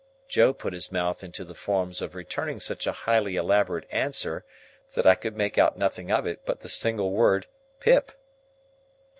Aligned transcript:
Joe 0.27 0.51
put 0.51 0.73
his 0.73 0.91
mouth 0.91 1.23
into 1.23 1.43
the 1.43 1.53
forms 1.53 2.01
of 2.01 2.15
returning 2.15 2.59
such 2.59 2.87
a 2.87 2.91
highly 3.05 3.35
elaborate 3.35 3.87
answer, 3.91 4.43
that 4.95 5.05
I 5.05 5.13
could 5.13 5.37
make 5.37 5.59
out 5.59 5.77
nothing 5.77 6.11
of 6.11 6.25
it 6.25 6.43
but 6.43 6.61
the 6.61 6.69
single 6.69 7.11
word 7.11 7.45
"Pip." 7.79 8.11